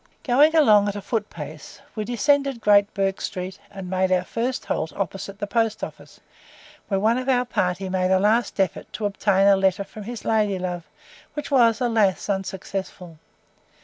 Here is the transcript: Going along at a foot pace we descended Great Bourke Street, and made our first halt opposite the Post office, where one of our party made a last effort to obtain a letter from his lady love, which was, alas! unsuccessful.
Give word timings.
Going 0.23 0.55
along 0.55 0.87
at 0.87 0.95
a 0.95 1.01
foot 1.03 1.29
pace 1.29 1.79
we 1.95 2.05
descended 2.05 2.59
Great 2.59 2.91
Bourke 2.95 3.21
Street, 3.21 3.59
and 3.69 3.87
made 3.87 4.11
our 4.11 4.23
first 4.23 4.65
halt 4.65 4.91
opposite 4.93 5.37
the 5.37 5.45
Post 5.45 5.83
office, 5.83 6.19
where 6.87 6.99
one 6.99 7.19
of 7.19 7.29
our 7.29 7.45
party 7.45 7.87
made 7.87 8.09
a 8.09 8.17
last 8.17 8.59
effort 8.59 8.91
to 8.93 9.05
obtain 9.05 9.45
a 9.45 9.55
letter 9.55 9.83
from 9.83 10.01
his 10.05 10.25
lady 10.25 10.57
love, 10.57 10.87
which 11.35 11.51
was, 11.51 11.79
alas! 11.79 12.27
unsuccessful. 12.29 13.19